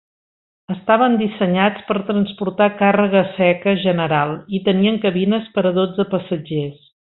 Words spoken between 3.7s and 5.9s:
general i tenien cabines per a